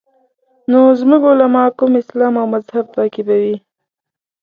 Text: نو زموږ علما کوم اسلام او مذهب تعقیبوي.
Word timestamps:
نو 0.71 0.79
زموږ 0.99 1.21
علما 1.31 1.63
کوم 1.77 1.91
اسلام 2.01 2.33
او 2.41 2.45
مذهب 2.53 2.85
تعقیبوي. 2.95 3.55